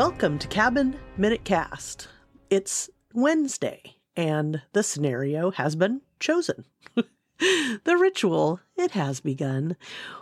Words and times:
Welcome 0.00 0.38
to 0.38 0.48
Cabin 0.48 0.96
Minute 1.18 1.44
Cast. 1.44 2.08
It's 2.48 2.88
Wednesday, 3.12 3.96
and 4.16 4.62
the 4.72 4.82
scenario 4.82 5.50
has 5.50 5.76
been 5.76 6.00
chosen. 6.18 6.64
the 6.94 7.98
ritual, 7.98 8.60
it 8.78 8.92
has 8.92 9.20
begun. 9.20 9.76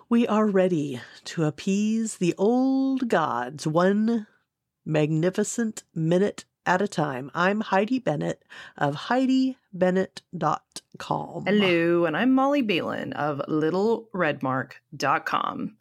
We 0.09 0.27
are 0.27 0.49
ready 0.49 1.01
to 1.27 1.45
appease 1.45 2.17
the 2.17 2.35
old 2.37 3.09
gods 3.09 3.69
one 3.69 4.27
magnificent 4.85 5.85
minute 5.95 6.45
at 6.67 6.83
a 6.83 6.89
time. 6.89 7.31
I'm 7.33 7.61
Heidi 7.61 8.01
Bennett 8.01 8.43
of 8.77 8.97
HeidiBennett.com. 8.97 11.45
Hello, 11.47 12.05
and 12.05 12.17
I'm 12.17 12.33
Molly 12.33 12.63
Balin 12.63 13.13
of 13.13 13.41
LittleRedmark.com. 13.49 15.77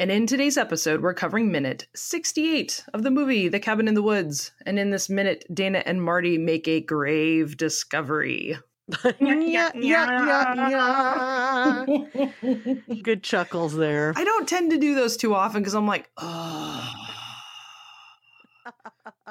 And 0.00 0.12
in 0.12 0.28
today's 0.28 0.56
episode, 0.56 1.02
we're 1.02 1.12
covering 1.12 1.50
minute 1.50 1.88
68 1.92 2.84
of 2.94 3.02
the 3.02 3.10
movie 3.10 3.48
The 3.48 3.58
Cabin 3.58 3.88
in 3.88 3.94
the 3.94 4.02
Woods. 4.02 4.52
And 4.64 4.78
in 4.78 4.90
this 4.90 5.08
minute, 5.08 5.44
Dana 5.52 5.82
and 5.84 6.00
Marty 6.00 6.38
make 6.38 6.68
a 6.68 6.80
grave 6.80 7.56
discovery. 7.56 8.56
yeah, 9.20 9.72
yeah, 9.74 9.74
yeah, 9.74 11.84
yeah. 12.14 12.74
Good 13.02 13.24
chuckles 13.24 13.74
there. 13.74 14.12
I 14.14 14.22
don't 14.22 14.48
tend 14.48 14.70
to 14.70 14.78
do 14.78 14.94
those 14.94 15.16
too 15.16 15.34
often 15.34 15.62
because 15.62 15.74
I'm 15.74 15.88
like, 15.88 16.08
oh, 16.16 16.88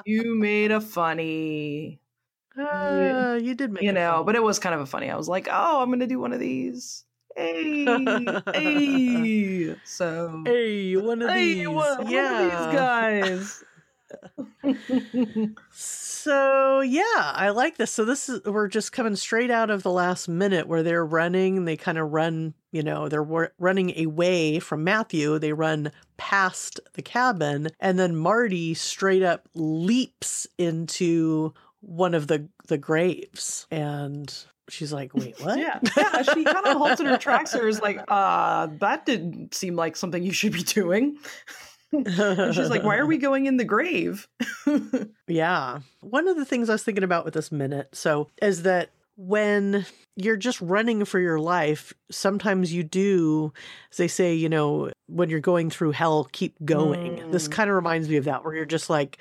you 0.04 0.38
made 0.38 0.70
a 0.70 0.82
funny. 0.82 1.98
Uh, 2.58 3.38
you 3.40 3.54
did 3.54 3.72
make 3.72 3.84
you 3.84 3.92
know, 3.92 4.12
funny. 4.12 4.24
but 4.26 4.36
it 4.36 4.42
was 4.42 4.58
kind 4.58 4.74
of 4.74 4.82
a 4.82 4.86
funny. 4.86 5.08
I 5.08 5.16
was 5.16 5.30
like, 5.30 5.48
oh, 5.50 5.80
I'm 5.80 5.88
going 5.88 6.00
to 6.00 6.06
do 6.06 6.20
one 6.20 6.34
of 6.34 6.40
these. 6.40 7.04
Hey, 7.38 8.26
hey. 8.52 9.76
So, 9.84 10.42
Hey, 10.44 10.96
one 10.96 11.22
of 11.22 11.30
hey, 11.30 11.54
these. 11.54 11.68
one, 11.68 11.98
one 12.04 12.10
yeah. 12.10 12.40
of 12.40 12.50
these 12.50 12.78
guys. 12.78 13.64
So 16.20 16.80
yeah, 16.80 17.02
I 17.16 17.50
like 17.50 17.76
this. 17.76 17.92
So 17.92 18.04
this 18.04 18.28
is 18.28 18.44
we're 18.44 18.66
just 18.68 18.90
coming 18.92 19.14
straight 19.16 19.50
out 19.52 19.70
of 19.70 19.82
the 19.84 19.92
last 19.92 20.28
minute 20.28 20.66
where 20.66 20.82
they're 20.82 21.06
running. 21.06 21.64
They 21.64 21.76
kind 21.76 21.96
of 21.96 22.10
run, 22.10 22.54
you 22.72 22.82
know, 22.82 23.08
they're 23.08 23.22
wa- 23.22 23.48
running 23.58 23.96
away 24.04 24.58
from 24.58 24.82
Matthew. 24.82 25.38
They 25.38 25.52
run 25.52 25.92
past 26.16 26.80
the 26.94 27.02
cabin, 27.02 27.68
and 27.80 27.98
then 27.98 28.16
Marty 28.16 28.74
straight 28.74 29.22
up 29.22 29.48
leaps 29.54 30.46
into 30.58 31.54
one 31.80 32.14
of 32.14 32.26
the 32.26 32.48
the 32.66 32.78
graves, 32.78 33.66
and 33.70 34.34
she's 34.68 34.92
like, 34.92 35.14
"Wait, 35.14 35.38
what?" 35.40 35.58
yeah, 35.58 35.78
yeah. 35.96 36.22
She 36.22 36.44
kind 36.44 36.66
of 36.66 36.76
halts 36.76 37.00
in 37.00 37.06
her 37.06 37.18
tracks. 37.18 37.52
There 37.52 37.68
is 37.68 37.80
like, 37.80 38.00
uh, 38.08 38.68
that 38.80 39.06
didn't 39.06 39.54
seem 39.54 39.76
like 39.76 39.96
something 39.96 40.22
you 40.22 40.32
should 40.32 40.52
be 40.52 40.62
doing. 40.62 41.16
And 41.90 42.54
she's 42.54 42.68
like, 42.68 42.82
why 42.82 42.98
are 42.98 43.06
we 43.06 43.16
going 43.18 43.46
in 43.46 43.56
the 43.56 43.64
grave? 43.64 44.28
Yeah. 45.26 45.80
One 46.00 46.28
of 46.28 46.36
the 46.36 46.44
things 46.44 46.68
I 46.68 46.72
was 46.72 46.84
thinking 46.84 47.04
about 47.04 47.24
with 47.24 47.32
this 47.32 47.50
minute, 47.50 47.88
so 47.92 48.28
is 48.42 48.62
that 48.64 48.90
when 49.18 49.84
you're 50.14 50.36
just 50.36 50.60
running 50.60 51.04
for 51.04 51.18
your 51.18 51.40
life, 51.40 51.92
sometimes 52.08 52.72
you 52.72 52.84
do, 52.84 53.52
as 53.90 53.96
they 53.96 54.06
say, 54.06 54.32
you 54.32 54.48
know, 54.48 54.90
when 55.08 55.28
you're 55.28 55.40
going 55.40 55.70
through 55.70 55.90
hell, 55.90 56.28
keep 56.30 56.54
going. 56.64 57.24
This 57.32 57.48
Mm. 57.48 57.50
kind 57.50 57.68
of 57.70 57.74
reminds 57.76 58.08
me 58.08 58.16
of 58.16 58.24
that, 58.26 58.44
where 58.44 58.54
you're 58.54 58.64
just 58.64 58.88
like, 58.88 59.18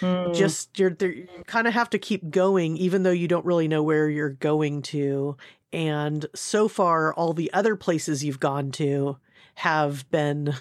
Mm. 0.00 0.32
just 0.32 0.78
you're 0.78 0.96
you 1.00 1.26
kind 1.48 1.66
of 1.66 1.74
have 1.74 1.90
to 1.90 1.98
keep 1.98 2.30
going, 2.30 2.76
even 2.76 3.02
though 3.02 3.10
you 3.10 3.26
don't 3.26 3.44
really 3.44 3.66
know 3.66 3.82
where 3.82 4.08
you're 4.08 4.30
going 4.30 4.82
to. 4.82 5.36
And 5.72 6.26
so 6.34 6.68
far, 6.68 7.12
all 7.14 7.32
the 7.32 7.52
other 7.52 7.74
places 7.74 8.24
you've 8.24 8.40
gone 8.40 8.70
to 8.72 9.16
have 9.60 10.10
been, 10.10 10.54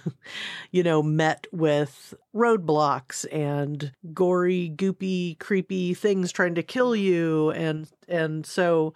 you 0.71 0.83
know, 0.83 1.01
met 1.01 1.47
with 1.53 2.13
roadblocks 2.35 3.25
and 3.31 3.93
gory, 4.13 4.73
goopy, 4.75 5.39
creepy 5.39 5.93
things 5.93 6.33
trying 6.33 6.55
to 6.55 6.63
kill 6.63 6.93
you. 6.93 7.51
And, 7.51 7.89
and 8.09 8.45
so, 8.45 8.93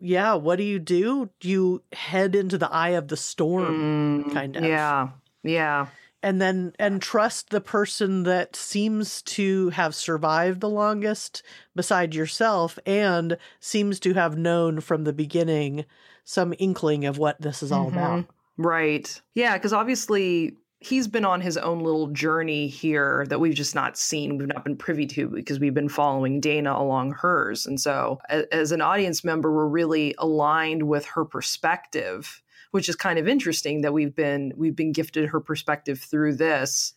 yeah, 0.00 0.34
what 0.34 0.56
do 0.56 0.64
you 0.64 0.78
do? 0.78 1.28
You 1.42 1.82
head 1.92 2.34
into 2.34 2.56
the 2.56 2.70
eye 2.72 2.90
of 2.96 3.08
the 3.08 3.18
storm 3.18 4.24
Mm, 4.24 4.32
kind 4.32 4.56
of. 4.56 4.64
Yeah, 4.64 5.10
yeah. 5.42 5.86
and 6.22 6.40
then 6.40 6.72
and 6.78 7.02
trust 7.02 7.50
the 7.50 7.60
person 7.60 8.22
that 8.22 8.56
seems 8.56 9.20
to 9.22 9.68
have 9.70 9.94
survived 9.94 10.60
the 10.62 10.70
longest 10.70 11.42
beside 11.76 12.14
yourself 12.14 12.78
and 12.86 13.36
seems 13.60 14.00
to 14.00 14.14
have 14.14 14.38
known 14.38 14.80
from 14.80 15.04
the 15.04 15.12
beginning 15.12 15.84
some 16.24 16.54
inkling 16.58 17.04
of 17.04 17.18
what 17.18 17.38
this 17.42 17.62
is 17.62 17.70
all 17.70 17.88
about. 17.88 18.24
Right. 18.56 19.20
Yeah, 19.34 19.56
because 19.56 19.72
obviously 19.72 20.56
he's 20.84 21.08
been 21.08 21.24
on 21.24 21.40
his 21.40 21.56
own 21.56 21.80
little 21.80 22.08
journey 22.08 22.68
here 22.68 23.24
that 23.28 23.40
we've 23.40 23.54
just 23.54 23.74
not 23.74 23.96
seen, 23.96 24.36
we've 24.36 24.48
not 24.48 24.64
been 24.64 24.76
privy 24.76 25.06
to 25.06 25.28
because 25.28 25.58
we've 25.58 25.74
been 25.74 25.88
following 25.88 26.40
Dana 26.40 26.74
along 26.76 27.12
hers. 27.12 27.66
And 27.66 27.80
so, 27.80 28.18
as 28.28 28.70
an 28.70 28.80
audience 28.80 29.24
member, 29.24 29.52
we're 29.52 29.66
really 29.66 30.14
aligned 30.18 30.82
with 30.84 31.06
her 31.06 31.24
perspective, 31.24 32.42
which 32.70 32.88
is 32.88 32.96
kind 32.96 33.18
of 33.18 33.26
interesting 33.26 33.80
that 33.80 33.92
we've 33.92 34.14
been 34.14 34.52
we've 34.56 34.76
been 34.76 34.92
gifted 34.92 35.30
her 35.30 35.40
perspective 35.40 35.98
through 35.98 36.34
this 36.34 36.94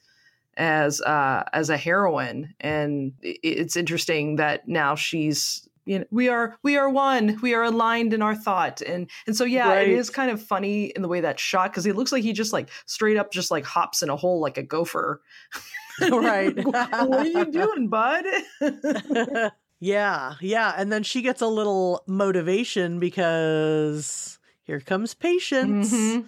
as 0.58 1.02
uh 1.02 1.44
as 1.54 1.70
a 1.70 1.78
heroine 1.78 2.52
and 2.60 3.14
it's 3.22 3.78
interesting 3.78 4.38
that 4.38 4.68
now 4.68 4.96
she's 4.96 5.70
you 5.88 6.00
know 6.00 6.06
we 6.12 6.30
are 6.30 6.56
we 6.64 6.78
are 6.78 6.90
one 6.90 7.38
we 7.42 7.54
are 7.54 7.64
aligned 7.64 8.14
in 8.14 8.22
our 8.22 8.36
thought 8.36 8.82
and 8.82 9.10
and 9.26 9.36
so 9.36 9.44
yeah 9.46 9.68
Right. 9.70 9.88
it 9.90 9.94
is 9.98 10.10
kind 10.10 10.30
of 10.30 10.42
funny 10.42 10.86
in 10.96 11.02
the 11.02 11.08
way 11.08 11.22
that's 11.22 11.42
shot 11.42 11.72
because 11.72 11.86
it 11.86 11.96
looks 11.96 12.12
like 12.12 12.24
he 12.24 12.34
just 12.34 12.54
like 12.54 12.70
straight 12.86 13.18
up 13.18 13.32
just 13.32 13.50
like 13.52 13.66
hops 13.66 14.04
in 14.04 14.10
a 14.10 14.16
hole 14.16 14.40
like 14.40 14.58
a 14.58 14.64
gopher 14.64 15.22
Right. 16.12 16.56
what 16.66 16.94
are 16.94 17.26
you 17.26 17.46
doing 17.46 17.88
bud 17.88 18.26
yeah, 19.80 20.36
yeah. 20.42 20.74
And 20.78 20.92
then 20.92 21.04
she 21.04 21.22
gets 21.22 21.42
a 21.42 21.48
little 21.48 22.04
motivation 22.08 23.00
because 23.00 24.40
here 24.64 24.80
comes 24.80 25.14
patience. 25.14 25.94
Mhm. 25.94 26.26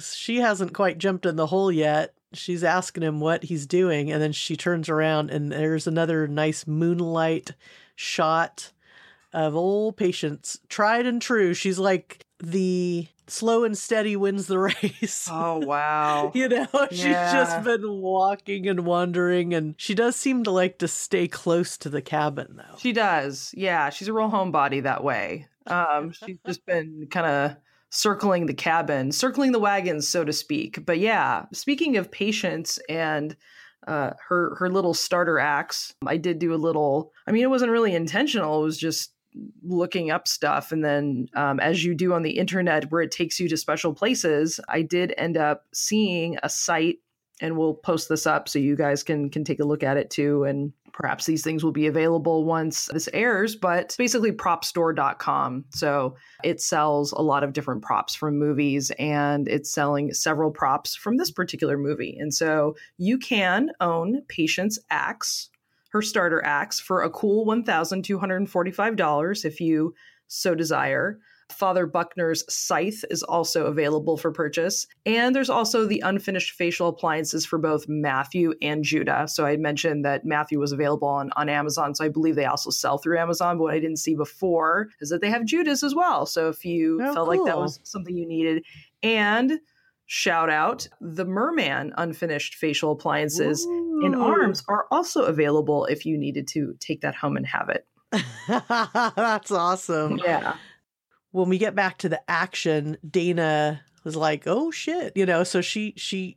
She 0.00 0.38
hasn't 0.40 0.74
quite 0.74 0.98
jumped 0.98 1.24
in 1.26 1.36
the 1.36 1.46
hole 1.46 1.70
yet. 1.70 2.14
She's 2.32 2.64
asking 2.64 3.04
him 3.04 3.20
what 3.20 3.44
he's 3.44 3.64
doing, 3.66 4.10
and 4.10 4.20
then 4.20 4.32
she 4.32 4.56
turns 4.56 4.88
around, 4.88 5.30
and 5.30 5.52
there's 5.52 5.86
another 5.86 6.26
nice 6.26 6.66
moonlight 6.66 7.52
shot 7.94 8.72
of 9.34 9.54
old 9.56 9.96
patience, 9.98 10.58
tried 10.68 11.04
and 11.06 11.20
true. 11.20 11.52
She's 11.52 11.78
like 11.78 12.24
the 12.38 13.06
slow 13.26 13.64
and 13.64 13.76
steady 13.76 14.16
wins 14.16 14.46
the 14.46 14.58
race. 14.82 15.28
oh 15.30 15.58
wow 15.58 16.30
You 16.34 16.48
know, 16.48 16.66
she's 16.90 17.02
just 17.02 17.64
been 17.64 18.00
walking 18.00 18.68
and 18.68 18.86
wandering, 18.86 19.52
and 19.52 19.74
she 19.76 19.94
does 19.94 20.16
seem 20.16 20.44
to 20.44 20.50
like 20.50 20.78
to 20.78 20.88
stay 20.88 21.26
close 21.28 21.76
to 21.78 21.88
the 21.90 22.02
cabin, 22.02 22.54
though. 22.56 22.78
She 22.78 22.92
does. 22.92 23.52
Yeah, 23.56 23.90
she's 23.90 24.08
a 24.08 24.12
real 24.12 24.30
homebody 24.30 24.82
that 24.84 25.02
way. 25.02 25.48
Um, 25.66 26.12
she's 26.12 26.38
just 26.46 26.64
been 26.66 27.08
kind 27.10 27.26
of 27.26 27.56
circling 27.90 28.46
the 28.46 28.54
cabin, 28.54 29.10
circling 29.12 29.52
the 29.52 29.58
wagons, 29.58 30.08
so 30.08 30.24
to 30.24 30.32
speak. 30.32 30.84
But 30.86 30.98
yeah, 30.98 31.46
speaking 31.52 31.96
of 31.96 32.10
patience 32.10 32.78
and 32.88 33.36
uh, 33.86 34.10
her 34.28 34.54
her 34.56 34.68
little 34.70 34.94
starter 34.94 35.38
axe, 35.38 35.94
I 36.06 36.18
did 36.18 36.38
do 36.38 36.54
a 36.54 36.56
little. 36.56 37.12
I 37.26 37.32
mean, 37.32 37.42
it 37.42 37.50
wasn't 37.50 37.72
really 37.72 37.94
intentional. 37.94 38.60
It 38.60 38.64
was 38.64 38.78
just 38.78 39.12
looking 39.62 40.10
up 40.10 40.28
stuff 40.28 40.72
and 40.72 40.84
then 40.84 41.26
um, 41.34 41.58
as 41.60 41.84
you 41.84 41.94
do 41.94 42.12
on 42.12 42.22
the 42.22 42.38
internet 42.38 42.90
where 42.90 43.02
it 43.02 43.10
takes 43.10 43.40
you 43.40 43.48
to 43.48 43.56
special 43.56 43.92
places 43.92 44.60
i 44.68 44.80
did 44.80 45.12
end 45.18 45.36
up 45.36 45.64
seeing 45.72 46.36
a 46.42 46.48
site 46.48 46.98
and 47.40 47.58
we'll 47.58 47.74
post 47.74 48.08
this 48.08 48.26
up 48.26 48.48
so 48.48 48.58
you 48.58 48.76
guys 48.76 49.02
can 49.02 49.28
can 49.28 49.44
take 49.44 49.58
a 49.58 49.64
look 49.64 49.82
at 49.82 49.96
it 49.96 50.08
too 50.10 50.44
and 50.44 50.72
perhaps 50.92 51.26
these 51.26 51.42
things 51.42 51.64
will 51.64 51.72
be 51.72 51.88
available 51.88 52.44
once 52.44 52.86
this 52.92 53.08
airs 53.12 53.56
but 53.56 53.94
basically 53.98 54.30
propstore.com 54.30 55.64
so 55.70 56.14
it 56.44 56.60
sells 56.60 57.10
a 57.12 57.20
lot 57.20 57.42
of 57.42 57.52
different 57.52 57.82
props 57.82 58.14
from 58.14 58.38
movies 58.38 58.92
and 58.98 59.48
it's 59.48 59.72
selling 59.72 60.12
several 60.12 60.50
props 60.50 60.94
from 60.94 61.16
this 61.16 61.30
particular 61.30 61.76
movie. 61.78 62.16
And 62.18 62.32
so 62.32 62.76
you 62.98 63.18
can 63.18 63.70
own 63.80 64.22
patience 64.28 64.78
axe 64.90 65.50
her 65.94 66.02
starter 66.02 66.44
axe 66.44 66.78
for 66.80 67.02
a 67.02 67.08
cool 67.10 67.46
$1245 67.46 69.44
if 69.44 69.60
you 69.60 69.94
so 70.26 70.54
desire 70.54 71.18
Father 71.52 71.86
Buckner's 71.86 72.42
scythe 72.52 73.04
is 73.10 73.22
also 73.22 73.66
available 73.66 74.16
for 74.16 74.32
purchase. 74.32 74.86
And 75.04 75.36
there's 75.36 75.50
also 75.50 75.86
the 75.86 76.00
unfinished 76.00 76.52
facial 76.52 76.88
appliances 76.88 77.44
for 77.46 77.58
both 77.58 77.84
Matthew 77.86 78.54
and 78.62 78.82
Judah. 78.82 79.26
So 79.28 79.44
I 79.46 79.56
mentioned 79.56 80.04
that 80.04 80.24
Matthew 80.24 80.58
was 80.58 80.72
available 80.72 81.06
on, 81.06 81.30
on 81.36 81.48
Amazon. 81.48 81.94
So 81.94 82.04
I 82.04 82.08
believe 82.08 82.34
they 82.34 82.46
also 82.46 82.70
sell 82.70 82.98
through 82.98 83.18
Amazon. 83.18 83.58
But 83.58 83.64
what 83.64 83.74
I 83.74 83.78
didn't 83.78 83.98
see 83.98 84.16
before 84.16 84.88
is 85.00 85.10
that 85.10 85.20
they 85.20 85.30
have 85.30 85.44
Judah's 85.44 85.82
as 85.82 85.94
well. 85.94 86.26
So 86.26 86.48
if 86.48 86.64
you 86.64 86.98
Oh, 87.02 87.14
felt 87.14 87.28
like 87.28 87.44
that 87.44 87.58
was 87.58 87.78
something 87.84 88.16
you 88.16 88.26
needed, 88.26 88.64
and 89.02 89.60
shout 90.06 90.50
out 90.50 90.88
the 91.00 91.24
Merman 91.24 91.92
unfinished 91.96 92.54
facial 92.54 92.92
appliances 92.92 93.64
in 93.64 93.83
Ooh. 94.12 94.22
arms 94.22 94.64
are 94.68 94.86
also 94.90 95.24
available 95.24 95.86
if 95.86 96.04
you 96.04 96.18
needed 96.18 96.48
to 96.48 96.76
take 96.80 97.00
that 97.02 97.14
home 97.14 97.36
and 97.36 97.46
have 97.46 97.68
it. 97.68 97.86
That's 98.48 99.50
awesome. 99.50 100.18
Yeah. 100.18 100.56
When 101.30 101.48
we 101.48 101.58
get 101.58 101.74
back 101.74 101.98
to 101.98 102.08
the 102.08 102.20
action, 102.28 102.96
Dana 103.08 103.80
was 104.04 104.16
like, 104.16 104.44
"Oh 104.46 104.70
shit," 104.70 105.16
you 105.16 105.26
know. 105.26 105.44
So 105.44 105.60
she 105.60 105.94
she 105.96 106.36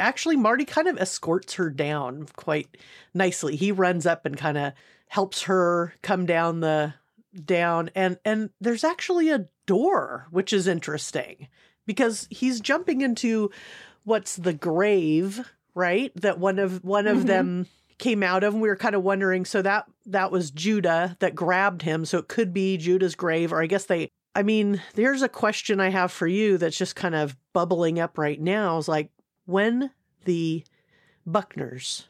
actually 0.00 0.36
Marty 0.36 0.64
kind 0.64 0.88
of 0.88 0.98
escorts 0.98 1.54
her 1.54 1.70
down 1.70 2.28
quite 2.36 2.76
nicely. 3.14 3.56
He 3.56 3.72
runs 3.72 4.06
up 4.06 4.24
and 4.24 4.36
kind 4.36 4.58
of 4.58 4.72
helps 5.08 5.42
her 5.42 5.94
come 6.02 6.26
down 6.26 6.60
the 6.60 6.94
down 7.44 7.90
and 7.94 8.18
and 8.24 8.50
there's 8.60 8.84
actually 8.84 9.30
a 9.30 9.48
door 9.66 10.26
which 10.30 10.52
is 10.52 10.66
interesting 10.66 11.48
because 11.86 12.26
he's 12.30 12.60
jumping 12.60 13.00
into 13.00 13.50
what's 14.04 14.36
the 14.36 14.52
grave, 14.52 15.50
right? 15.78 16.12
That 16.16 16.40
one 16.40 16.58
of 16.58 16.84
one 16.84 17.06
of 17.06 17.18
mm-hmm. 17.18 17.26
them 17.26 17.66
came 17.98 18.22
out 18.22 18.44
of 18.44 18.52
and 18.52 18.62
we 18.62 18.68
were 18.68 18.76
kind 18.76 18.94
of 18.94 19.02
wondering 19.02 19.44
so 19.44 19.62
that 19.62 19.86
that 20.06 20.30
was 20.30 20.50
Judah 20.50 21.16
that 21.20 21.34
grabbed 21.34 21.82
him 21.82 22.04
so 22.04 22.18
it 22.18 22.28
could 22.28 22.52
be 22.52 22.76
Judah's 22.76 23.14
grave 23.14 23.52
or 23.52 23.62
I 23.62 23.66
guess 23.66 23.86
they 23.86 24.10
I 24.34 24.42
mean 24.42 24.82
there's 24.94 25.22
a 25.22 25.28
question 25.28 25.80
I 25.80 25.90
have 25.90 26.12
for 26.12 26.26
you 26.26 26.58
that's 26.58 26.76
just 26.76 26.94
kind 26.94 27.14
of 27.14 27.36
bubbling 27.52 27.98
up 27.98 28.18
right 28.18 28.40
now 28.40 28.78
is 28.78 28.88
like 28.88 29.10
when 29.46 29.90
the 30.26 30.64
Buckners 31.26 32.04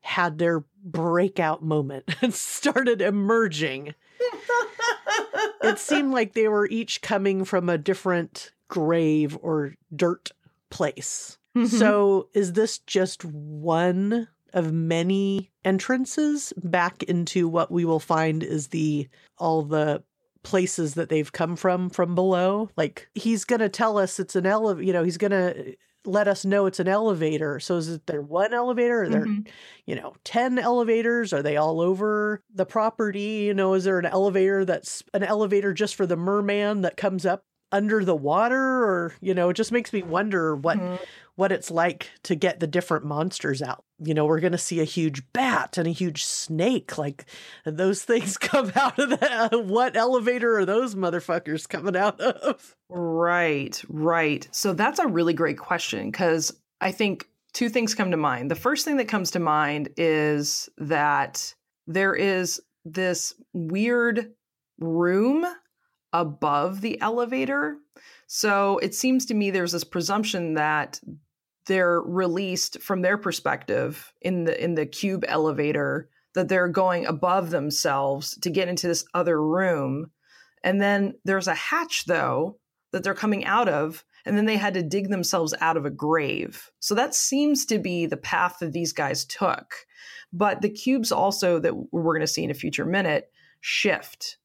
had 0.00 0.38
their 0.38 0.64
breakout 0.82 1.62
moment 1.62 2.04
and 2.22 2.32
started 2.32 3.02
emerging 3.02 3.94
it 5.62 5.78
seemed 5.78 6.12
like 6.12 6.32
they 6.32 6.48
were 6.48 6.66
each 6.68 7.02
coming 7.02 7.44
from 7.44 7.68
a 7.68 7.78
different 7.78 8.52
grave 8.68 9.38
or 9.42 9.74
dirt 9.94 10.30
place. 10.70 11.38
Mm-hmm. 11.56 11.76
So 11.76 12.28
is 12.34 12.52
this 12.52 12.78
just 12.78 13.24
one 13.24 14.28
of 14.52 14.72
many 14.72 15.50
entrances 15.64 16.52
back 16.56 17.02
into 17.04 17.48
what 17.48 17.70
we 17.70 17.84
will 17.84 18.00
find 18.00 18.42
is 18.42 18.68
the 18.68 19.08
all 19.38 19.62
the 19.62 20.02
places 20.42 20.94
that 20.94 21.08
they've 21.08 21.32
come 21.32 21.56
from 21.56 21.90
from 21.90 22.14
below 22.14 22.70
like 22.76 23.08
he's 23.16 23.44
going 23.44 23.58
to 23.58 23.68
tell 23.68 23.98
us 23.98 24.20
it's 24.20 24.36
an 24.36 24.46
elevator 24.46 24.86
you 24.86 24.92
know 24.92 25.02
he's 25.02 25.18
going 25.18 25.32
to 25.32 25.74
let 26.04 26.28
us 26.28 26.44
know 26.44 26.66
it's 26.66 26.78
an 26.78 26.86
elevator 26.86 27.58
so 27.58 27.76
is 27.76 27.88
it 27.88 28.06
there 28.06 28.22
one 28.22 28.54
elevator 28.54 29.02
are 29.02 29.08
there 29.08 29.26
mm-hmm. 29.26 29.40
you 29.86 29.96
know 29.96 30.14
10 30.22 30.60
elevators 30.60 31.32
are 31.32 31.42
they 31.42 31.56
all 31.56 31.80
over 31.80 32.40
the 32.54 32.64
property 32.64 33.44
you 33.46 33.54
know 33.54 33.74
is 33.74 33.82
there 33.82 33.98
an 33.98 34.06
elevator 34.06 34.64
that's 34.64 35.02
an 35.12 35.24
elevator 35.24 35.74
just 35.74 35.96
for 35.96 36.06
the 36.06 36.16
merman 36.16 36.82
that 36.82 36.96
comes 36.96 37.26
up 37.26 37.44
under 37.72 38.04
the 38.04 38.14
water 38.14 38.84
or 38.84 39.12
you 39.20 39.34
know 39.34 39.48
it 39.48 39.54
just 39.54 39.72
makes 39.72 39.92
me 39.92 40.02
wonder 40.02 40.54
what 40.54 40.78
mm-hmm. 40.78 41.02
What 41.36 41.52
it's 41.52 41.70
like 41.70 42.10
to 42.24 42.34
get 42.34 42.60
the 42.60 42.66
different 42.66 43.04
monsters 43.04 43.62
out. 43.62 43.84
You 43.98 44.14
know 44.14 44.26
we're 44.26 44.40
going 44.40 44.52
to 44.52 44.58
see 44.58 44.80
a 44.80 44.84
huge 44.84 45.22
bat 45.32 45.78
and 45.78 45.86
a 45.86 45.92
huge 45.92 46.24
snake 46.24 46.98
like 46.98 47.24
those 47.64 48.02
things 48.04 48.36
come 48.36 48.72
out 48.74 48.98
of 48.98 49.10
the 49.10 49.62
what 49.66 49.96
elevator 49.96 50.58
are 50.58 50.66
those 50.66 50.94
motherfuckers 50.94 51.68
coming 51.68 51.96
out 51.96 52.20
of? 52.20 52.74
Right 52.88 53.80
right. 53.88 54.46
So 54.50 54.72
that's 54.72 54.98
a 54.98 55.06
really 55.06 55.34
great 55.34 55.58
question 55.58 56.10
cuz 56.12 56.52
i 56.80 56.92
think 56.92 57.28
two 57.56 57.70
things 57.70 57.94
come 57.94 58.10
to 58.10 58.18
mind. 58.18 58.50
The 58.50 58.54
first 58.54 58.84
thing 58.84 58.98
that 58.98 59.08
comes 59.08 59.30
to 59.30 59.38
mind 59.38 59.88
is 59.96 60.68
that 60.76 61.54
there 61.86 62.14
is 62.14 62.60
this 62.84 63.32
weird 63.54 64.32
room 64.78 65.46
above 66.12 66.82
the 66.82 67.00
elevator. 67.00 67.78
So 68.26 68.76
it 68.78 68.94
seems 68.94 69.24
to 69.26 69.34
me 69.34 69.50
there's 69.50 69.72
this 69.72 69.84
presumption 69.84 70.54
that 70.54 71.00
they're 71.66 72.00
released 72.00 72.80
from 72.80 73.02
their 73.02 73.18
perspective 73.18 74.12
in 74.20 74.44
the 74.44 74.62
in 74.62 74.74
the 74.74 74.86
cube 74.86 75.24
elevator 75.26 76.08
that 76.34 76.48
they're 76.48 76.68
going 76.68 77.06
above 77.06 77.50
themselves 77.50 78.36
to 78.38 78.50
get 78.50 78.68
into 78.68 78.86
this 78.86 79.04
other 79.14 79.42
room. 79.42 80.10
And 80.62 80.80
then 80.80 81.14
there's 81.24 81.48
a 81.48 81.54
hatch 81.54 82.04
though 82.06 82.58
that 82.92 83.02
they're 83.02 83.14
coming 83.14 83.44
out 83.44 83.68
of 83.68 84.04
and 84.24 84.36
then 84.36 84.46
they 84.46 84.56
had 84.56 84.74
to 84.74 84.82
dig 84.82 85.08
themselves 85.08 85.54
out 85.60 85.76
of 85.76 85.86
a 85.86 85.90
grave. 85.90 86.70
So 86.80 86.94
that 86.96 87.14
seems 87.14 87.64
to 87.66 87.78
be 87.78 88.06
the 88.06 88.16
path 88.16 88.56
that 88.60 88.72
these 88.72 88.92
guys 88.92 89.24
took. 89.24 89.86
But 90.32 90.62
the 90.62 90.68
cubes 90.68 91.12
also 91.12 91.60
that 91.60 91.74
we're 91.92 92.14
going 92.14 92.20
to 92.20 92.26
see 92.26 92.42
in 92.44 92.50
a 92.50 92.54
future 92.54 92.84
minute 92.84 93.30
shift. 93.60 94.38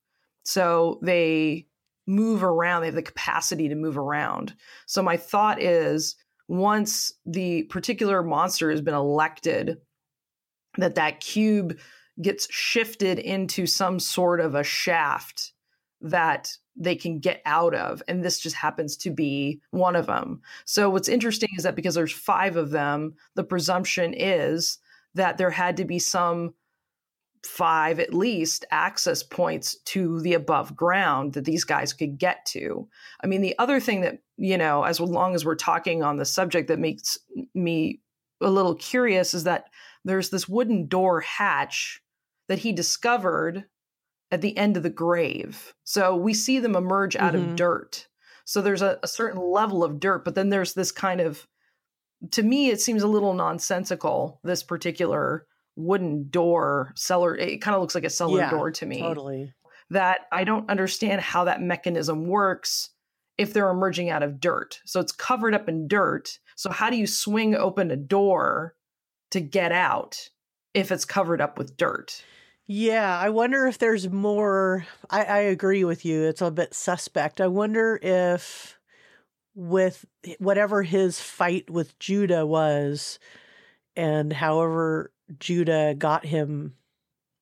So 0.43 0.99
they 1.01 1.67
move 2.07 2.43
around, 2.43 2.81
they 2.81 2.87
have 2.87 2.95
the 2.95 3.01
capacity 3.01 3.69
to 3.69 3.75
move 3.75 3.97
around. 3.97 4.53
So 4.85 5.01
my 5.01 5.17
thought 5.17 5.61
is 5.61 6.15
once 6.51 7.13
the 7.25 7.63
particular 7.63 8.21
monster 8.21 8.69
has 8.71 8.81
been 8.81 8.93
elected, 8.93 9.77
that 10.77 10.95
that 10.95 11.21
cube 11.21 11.79
gets 12.21 12.45
shifted 12.51 13.19
into 13.19 13.65
some 13.65 14.01
sort 14.01 14.41
of 14.41 14.53
a 14.53 14.63
shaft 14.63 15.53
that 16.01 16.51
they 16.75 16.95
can 16.95 17.19
get 17.19 17.41
out 17.45 17.73
of 17.73 18.03
and 18.07 18.21
this 18.21 18.39
just 18.39 18.55
happens 18.55 18.97
to 18.97 19.11
be 19.11 19.61
one 19.71 19.95
of 19.95 20.07
them 20.07 20.41
so 20.65 20.89
what's 20.89 21.07
interesting 21.07 21.49
is 21.57 21.63
that 21.63 21.75
because 21.75 21.95
there's 21.95 22.11
five 22.11 22.55
of 22.55 22.71
them 22.71 23.13
the 23.35 23.43
presumption 23.43 24.13
is 24.13 24.79
that 25.13 25.37
there 25.37 25.51
had 25.51 25.77
to 25.77 25.85
be 25.85 25.99
some 25.99 26.53
five 27.43 27.99
at 27.99 28.13
least 28.13 28.65
access 28.71 29.23
points 29.23 29.75
to 29.85 30.19
the 30.21 30.33
above 30.33 30.75
ground 30.75 31.33
that 31.33 31.45
these 31.45 31.63
guys 31.63 31.93
could 31.93 32.17
get 32.17 32.45
to. 32.45 32.87
I 33.23 33.27
mean, 33.27 33.41
the 33.41 33.57
other 33.57 33.79
thing 33.79 34.01
that, 34.01 34.19
you 34.41 34.57
know, 34.57 34.83
as 34.83 34.99
long 34.99 35.35
as 35.35 35.45
we're 35.45 35.55
talking 35.55 36.01
on 36.01 36.17
the 36.17 36.25
subject 36.25 36.67
that 36.67 36.79
makes 36.79 37.15
me 37.53 38.01
a 38.41 38.49
little 38.49 38.73
curious 38.73 39.35
is 39.35 39.43
that 39.43 39.65
there's 40.03 40.31
this 40.31 40.49
wooden 40.49 40.87
door 40.87 41.21
hatch 41.21 42.01
that 42.47 42.57
he 42.57 42.71
discovered 42.73 43.65
at 44.31 44.41
the 44.41 44.57
end 44.57 44.77
of 44.77 44.83
the 44.83 44.89
grave. 44.89 45.75
So 45.83 46.15
we 46.15 46.33
see 46.33 46.57
them 46.57 46.75
emerge 46.75 47.15
out 47.15 47.33
mm-hmm. 47.33 47.51
of 47.51 47.55
dirt. 47.55 48.07
So 48.45 48.63
there's 48.63 48.81
a, 48.81 48.97
a 49.03 49.07
certain 49.07 49.39
level 49.39 49.83
of 49.83 49.99
dirt, 49.99 50.25
but 50.25 50.33
then 50.33 50.49
there's 50.49 50.73
this 50.73 50.91
kind 50.91 51.21
of, 51.21 51.45
to 52.31 52.41
me, 52.41 52.69
it 52.69 52.81
seems 52.81 53.03
a 53.03 53.07
little 53.07 53.35
nonsensical, 53.35 54.39
this 54.43 54.63
particular 54.63 55.45
wooden 55.75 56.29
door 56.29 56.91
cellar 56.95 57.35
it 57.35 57.61
kind 57.61 57.75
of 57.75 57.81
looks 57.81 57.95
like 57.95 58.03
a 58.03 58.09
cellar 58.09 58.39
yeah, 58.39 58.49
door 58.49 58.69
to 58.69 58.85
me 58.85 58.99
totally 58.99 59.53
that 59.89 60.21
i 60.29 60.43
don't 60.43 60.69
understand 60.69 61.21
how 61.21 61.45
that 61.45 61.61
mechanism 61.61 62.27
works 62.27 62.89
if 63.41 63.53
they're 63.53 63.69
emerging 63.69 64.09
out 64.09 64.23
of 64.23 64.39
dirt. 64.39 64.79
So 64.85 64.99
it's 64.99 65.11
covered 65.11 65.53
up 65.53 65.67
in 65.67 65.87
dirt. 65.87 66.39
So 66.55 66.69
how 66.69 66.89
do 66.89 66.95
you 66.95 67.07
swing 67.07 67.55
open 67.55 67.91
a 67.91 67.95
door 67.95 68.75
to 69.31 69.39
get 69.39 69.71
out 69.71 70.29
if 70.73 70.91
it's 70.91 71.05
covered 71.05 71.41
up 71.41 71.57
with 71.57 71.77
dirt? 71.77 72.23
Yeah 72.67 73.19
i 73.19 73.29
wonder 73.29 73.67
if 73.67 73.79
there's 73.79 74.09
more 74.09 74.85
i, 75.09 75.23
I 75.23 75.37
agree 75.39 75.83
with 75.83 76.05
you 76.05 76.23
it's 76.23 76.41
a 76.41 76.51
bit 76.51 76.73
suspect. 76.73 77.41
I 77.41 77.47
wonder 77.47 77.99
if 78.01 78.79
with 79.55 80.05
whatever 80.37 80.83
his 80.83 81.19
fight 81.19 81.69
with 81.69 81.99
judah 81.99 82.45
was 82.45 83.19
and 83.97 84.31
however 84.31 85.11
Judah 85.39 85.95
got 85.97 86.25
him 86.25 86.75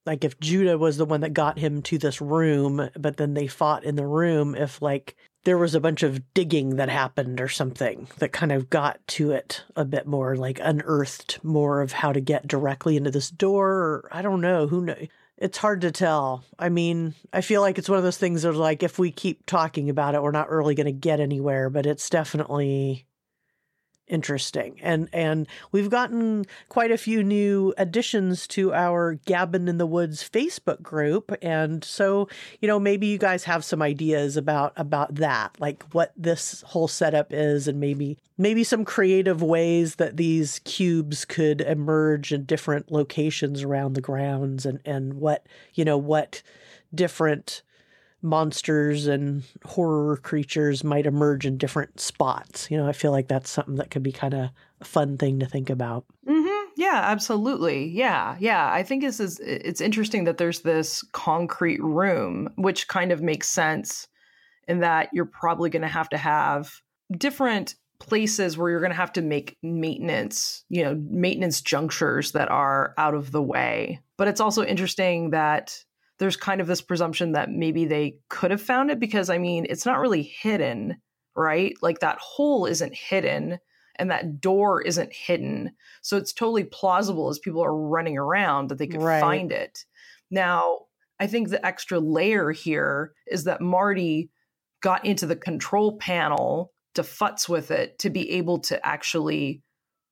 like 0.05 0.23
if 0.23 0.39
Judah 0.39 0.77
was 0.77 0.97
the 0.97 1.05
one 1.05 1.21
that 1.21 1.33
got 1.33 1.59
him 1.59 1.83
to 1.83 1.99
this 1.99 2.19
room, 2.19 2.89
but 2.97 3.17
then 3.17 3.35
they 3.35 3.45
fought 3.45 3.83
in 3.83 3.95
the 3.95 4.07
room, 4.07 4.55
if 4.55 4.81
like 4.81 5.15
there 5.43 5.57
was 5.57 5.73
a 5.73 5.79
bunch 5.79 6.03
of 6.03 6.33
digging 6.33 6.75
that 6.75 6.89
happened 6.89 7.39
or 7.39 7.47
something 7.47 8.07
that 8.17 8.31
kind 8.31 8.51
of 8.51 8.69
got 8.69 8.99
to 9.07 9.31
it 9.31 9.63
a 9.75 9.85
bit 9.85 10.05
more, 10.05 10.35
like 10.35 10.59
unearthed 10.61 11.43
more 11.43 11.81
of 11.81 11.91
how 11.91 12.11
to 12.11 12.19
get 12.19 12.47
directly 12.47 12.97
into 12.97 13.11
this 13.11 13.29
door, 13.29 13.69
or 13.69 14.09
I 14.11 14.21
don't 14.21 14.41
know, 14.41 14.67
who 14.67 14.81
knows. 14.85 15.07
It's 15.37 15.57
hard 15.57 15.81
to 15.81 15.91
tell. 15.91 16.43
I 16.57 16.67
mean, 16.67 17.15
I 17.31 17.39
feel 17.39 17.61
like 17.61 17.77
it's 17.77 17.87
one 17.87 17.97
of 17.97 18.03
those 18.03 18.17
things 18.17 18.41
that 18.41 18.53
like 18.53 18.83
if 18.83 18.99
we 18.99 19.09
keep 19.11 19.45
talking 19.45 19.89
about 19.89 20.13
it, 20.13 20.21
we're 20.21 20.31
not 20.31 20.49
really 20.49 20.75
going 20.75 20.85
to 20.85 20.91
get 20.91 21.21
anywhere, 21.21 21.69
but 21.69 21.85
it's 21.85 22.09
definitely 22.09 23.05
interesting. 24.09 24.79
And 24.81 25.07
and 25.13 25.47
we've 25.71 25.89
gotten 25.89 26.45
quite 26.67 26.91
a 26.91 26.97
few 26.97 27.23
new 27.23 27.73
additions 27.77 28.47
to 28.47 28.73
our 28.73 29.15
Gabbin 29.25 29.67
in 29.67 29.77
the 29.77 29.85
Woods 29.85 30.27
Facebook 30.27 30.81
group. 30.81 31.33
And 31.41 31.83
so, 31.83 32.27
you 32.61 32.67
know, 32.67 32.79
maybe 32.79 33.07
you 33.07 33.17
guys 33.17 33.43
have 33.45 33.63
some 33.63 33.81
ideas 33.81 34.35
about 34.35 34.73
about 34.75 35.15
that, 35.15 35.55
like 35.59 35.83
what 35.93 36.11
this 36.17 36.61
whole 36.67 36.87
setup 36.87 37.27
is 37.31 37.67
and 37.67 37.79
maybe 37.79 38.17
maybe 38.37 38.63
some 38.63 38.83
creative 38.83 39.41
ways 39.41 39.95
that 39.95 40.17
these 40.17 40.59
cubes 40.59 41.25
could 41.25 41.61
emerge 41.61 42.31
in 42.31 42.45
different 42.45 42.91
locations 42.91 43.63
around 43.63 43.93
the 43.93 44.01
grounds 44.01 44.65
and 44.65 44.79
and 44.85 45.15
what, 45.15 45.45
you 45.73 45.85
know, 45.85 45.97
what 45.97 46.41
different 46.93 47.61
monsters 48.21 49.07
and 49.07 49.43
horror 49.65 50.17
creatures 50.17 50.83
might 50.83 51.05
emerge 51.05 51.45
in 51.45 51.57
different 51.57 51.99
spots. 51.99 52.69
You 52.69 52.77
know, 52.77 52.87
I 52.87 52.93
feel 52.93 53.11
like 53.11 53.27
that's 53.27 53.49
something 53.49 53.75
that 53.75 53.91
could 53.91 54.03
be 54.03 54.11
kind 54.11 54.33
of 54.33 54.49
a 54.81 54.85
fun 54.85 55.17
thing 55.17 55.39
to 55.39 55.45
think 55.45 55.69
about. 55.69 56.05
Mm-hmm. 56.27 56.69
Yeah, 56.77 57.01
absolutely. 57.03 57.89
Yeah, 57.89 58.37
yeah. 58.39 58.71
I 58.71 58.83
think 58.83 59.03
this 59.03 59.19
is 59.19 59.39
it's 59.39 59.81
interesting 59.81 60.23
that 60.25 60.37
there's 60.37 60.61
this 60.61 61.03
concrete 61.11 61.81
room, 61.81 62.49
which 62.55 62.87
kind 62.87 63.11
of 63.11 63.21
makes 63.21 63.49
sense 63.49 64.07
in 64.67 64.79
that 64.79 65.09
you're 65.13 65.25
probably 65.25 65.69
going 65.69 65.81
to 65.81 65.87
have 65.87 66.09
to 66.09 66.17
have 66.17 66.71
different 67.17 67.75
places 67.99 68.57
where 68.57 68.69
you're 68.69 68.79
going 68.79 68.91
to 68.91 68.95
have 68.95 69.13
to 69.13 69.21
make 69.21 69.57
maintenance, 69.61 70.63
you 70.69 70.83
know, 70.83 70.95
maintenance 71.09 71.61
junctures 71.61 72.31
that 72.31 72.49
are 72.49 72.93
out 72.97 73.13
of 73.13 73.31
the 73.31 73.41
way. 73.41 73.99
But 74.17 74.29
it's 74.29 74.39
also 74.39 74.63
interesting 74.63 75.31
that 75.31 75.77
there's 76.19 76.37
kind 76.37 76.61
of 76.61 76.67
this 76.67 76.81
presumption 76.81 77.31
that 77.31 77.49
maybe 77.49 77.85
they 77.85 78.17
could 78.29 78.51
have 78.51 78.61
found 78.61 78.91
it 78.91 78.99
because 78.99 79.29
I 79.29 79.37
mean, 79.37 79.65
it's 79.69 79.85
not 79.85 79.99
really 79.99 80.23
hidden, 80.23 80.97
right? 81.35 81.73
Like 81.81 81.99
that 81.99 82.19
hole 82.19 82.65
isn't 82.65 82.93
hidden 82.93 83.59
and 83.95 84.11
that 84.11 84.39
door 84.39 84.81
isn't 84.81 85.13
hidden. 85.13 85.71
So 86.01 86.17
it's 86.17 86.33
totally 86.33 86.63
plausible 86.63 87.29
as 87.29 87.39
people 87.39 87.63
are 87.63 87.75
running 87.75 88.17
around 88.17 88.69
that 88.69 88.77
they 88.77 88.87
could 88.87 89.01
Right. 89.01 89.19
find 89.19 89.51
it. 89.51 89.85
Now, 90.29 90.85
I 91.19 91.27
think 91.27 91.49
the 91.49 91.65
extra 91.65 91.99
layer 91.99 92.51
here 92.51 93.13
is 93.27 93.43
that 93.45 93.61
Marty 93.61 94.29
got 94.81 95.05
into 95.05 95.25
the 95.25 95.35
control 95.35 95.97
panel 95.97 96.71
to 96.95 97.01
futz 97.01 97.49
with 97.49 97.71
it 97.71 97.99
to 97.99 98.09
be 98.09 98.31
able 98.31 98.59
to 98.59 98.85
actually 98.85 99.61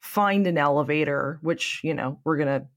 find 0.01 0.47
an 0.47 0.57
elevator, 0.57 1.39
which, 1.41 1.81
you 1.83 1.93
know, 1.93 2.19
we're 2.23 2.37
going 2.37 2.61
to 2.61 2.67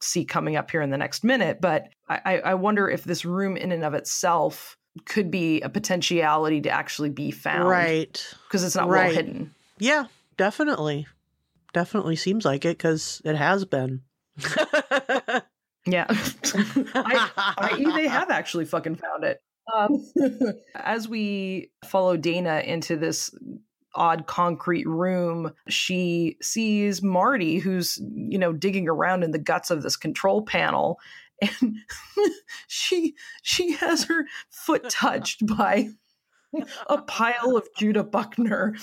see 0.00 0.24
coming 0.24 0.56
up 0.56 0.70
here 0.70 0.82
in 0.82 0.90
the 0.90 0.98
next 0.98 1.24
minute. 1.24 1.60
But 1.60 1.88
I, 2.08 2.20
I 2.24 2.38
I 2.38 2.54
wonder 2.54 2.88
if 2.88 3.04
this 3.04 3.24
room 3.24 3.56
in 3.56 3.72
and 3.72 3.84
of 3.84 3.94
itself 3.94 4.76
could 5.06 5.30
be 5.30 5.60
a 5.60 5.68
potentiality 5.68 6.60
to 6.62 6.70
actually 6.70 7.10
be 7.10 7.30
found. 7.30 7.68
Right. 7.68 8.34
Because 8.48 8.64
it's 8.64 8.74
not 8.76 8.88
well 8.88 8.98
Right. 9.02 9.14
hidden. 9.14 9.54
Yeah, 9.78 10.06
definitely. 10.36 11.06
Definitely 11.72 12.16
seems 12.16 12.44
like 12.44 12.64
it 12.64 12.76
because 12.76 13.22
it 13.24 13.36
has 13.36 13.64
been. 13.64 14.02
Yeah. 15.86 16.06
I, 16.08 17.54
i.e., 17.58 17.84
they 17.92 18.08
have 18.08 18.30
actually 18.30 18.64
fucking 18.66 18.96
found 18.96 19.24
it. 19.24 19.40
Um, 19.74 20.04
as 20.74 21.08
we 21.08 21.70
follow 21.84 22.16
Dana 22.16 22.58
into 22.64 22.96
this 22.96 23.30
odd 23.94 24.26
concrete 24.26 24.86
room, 24.86 25.52
she 25.68 26.36
sees 26.40 27.02
Marty, 27.02 27.58
who's, 27.58 28.00
you 28.14 28.38
know, 28.38 28.52
digging 28.52 28.88
around 28.88 29.22
in 29.22 29.30
the 29.30 29.38
guts 29.38 29.70
of 29.70 29.82
this 29.82 29.96
control 29.96 30.42
panel. 30.42 30.98
And 31.42 31.78
she 32.68 33.14
she 33.40 33.72
has 33.72 34.04
her 34.04 34.26
foot 34.50 34.86
touched 34.90 35.46
by 35.46 35.88
a 36.86 37.00
pile 37.00 37.56
of 37.56 37.66
Judah 37.78 38.04
Buckner. 38.04 38.76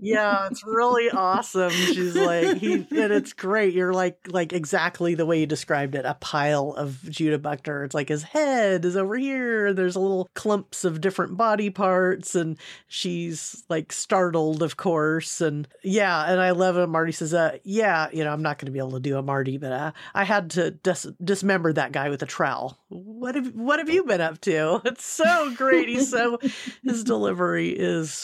Yeah, 0.00 0.46
it's 0.50 0.64
really 0.64 1.10
awesome. 1.10 1.70
She's 1.70 2.16
like 2.16 2.56
he 2.56 2.74
and 2.74 2.88
it's 2.90 3.32
great. 3.34 3.74
You're 3.74 3.92
like 3.92 4.18
like 4.28 4.52
exactly 4.52 5.14
the 5.14 5.26
way 5.26 5.40
you 5.40 5.46
described 5.46 5.94
it. 5.94 6.06
A 6.06 6.14
pile 6.14 6.72
of 6.72 7.02
Judah 7.10 7.38
Buckner. 7.38 7.84
It's 7.84 7.94
like 7.94 8.08
his 8.08 8.22
head 8.22 8.84
is 8.84 8.96
over 8.96 9.16
here. 9.16 9.74
There's 9.74 9.96
little 9.96 10.30
clumps 10.34 10.84
of 10.84 11.02
different 11.02 11.36
body 11.36 11.68
parts, 11.68 12.34
and 12.34 12.58
she's 12.86 13.62
like 13.68 13.92
startled, 13.92 14.62
of 14.62 14.76
course. 14.78 15.42
And 15.42 15.68
yeah, 15.82 16.24
and 16.30 16.40
I 16.40 16.52
love 16.52 16.78
it. 16.78 16.86
Marty 16.86 17.12
says, 17.12 17.34
uh, 17.34 17.58
yeah, 17.62 18.08
you 18.12 18.24
know, 18.24 18.32
I'm 18.32 18.42
not 18.42 18.58
gonna 18.58 18.70
be 18.72 18.78
able 18.78 18.92
to 18.92 19.00
do 19.00 19.18
a 19.18 19.22
Marty, 19.22 19.58
but 19.58 19.72
uh, 19.72 19.92
I 20.14 20.24
had 20.24 20.50
to 20.52 20.70
dis- 20.70 21.08
dismember 21.22 21.72
that 21.74 21.92
guy 21.92 22.08
with 22.08 22.22
a 22.22 22.26
trowel. 22.26 22.78
What 22.88 23.34
have 23.34 23.54
what 23.54 23.80
have 23.80 23.90
you 23.90 24.04
been 24.04 24.20
up 24.22 24.40
to? 24.42 24.80
It's 24.94 25.04
so 25.04 25.52
great. 25.56 25.88
He's 25.88 26.10
so 26.10 26.38
his 26.84 27.02
delivery 27.04 27.70
is 27.70 28.23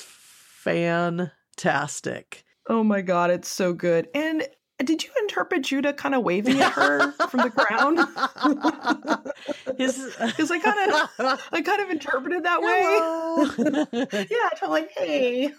fantastic. 0.63 2.45
Oh 2.69 2.85
my 2.85 3.01
god, 3.01 3.31
it's 3.31 3.49
so 3.49 3.73
good. 3.73 4.09
And 4.15 4.47
did 4.85 5.03
you 5.05 5.11
interpret 5.21 5.63
Judah 5.63 5.93
kind 5.93 6.15
of 6.15 6.23
waving 6.23 6.61
at 6.61 6.73
her 6.73 7.13
from 7.29 7.41
the 7.41 7.51
ground? 7.51 7.99
Because 9.67 10.51
I 10.51 10.59
kind 10.59 10.93
of, 10.93 11.49
I 11.53 11.63
kind 11.63 11.81
of 11.81 11.89
interpreted 11.91 12.45
that 12.45 12.61
way. 12.61 14.27
Yeah, 14.31 14.51
I'm 14.63 14.71
like, 14.71 14.91
hey. 14.97 15.53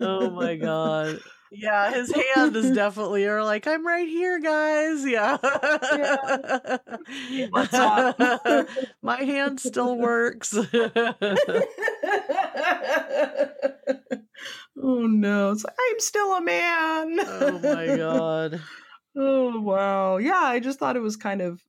oh 0.00 0.30
my 0.30 0.56
god. 0.56 1.18
Yeah, 1.54 1.92
his 1.92 2.10
hand 2.10 2.56
is 2.56 2.70
definitely 2.70 3.26
or 3.26 3.44
like, 3.44 3.66
I'm 3.66 3.86
right 3.86 4.08
here, 4.08 4.40
guys. 4.40 5.04
Yeah. 5.04 5.36
What's 7.50 7.74
up? 7.74 8.18
my 9.02 9.22
hand 9.22 9.60
still 9.60 9.98
works. 9.98 10.54
oh 10.56 10.64
no! 14.82 15.50
It's 15.52 15.64
like, 15.64 15.74
I'm 15.90 16.00
still 16.00 16.32
a 16.32 16.40
man. 16.40 17.18
oh 17.20 17.60
my 17.62 17.96
god. 17.96 18.60
Oh 19.14 19.60
wow! 19.60 20.16
Yeah, 20.16 20.40
I 20.40 20.58
just 20.58 20.78
thought 20.78 20.96
it 20.96 21.02
was 21.02 21.18
kind 21.18 21.42
of 21.42 21.60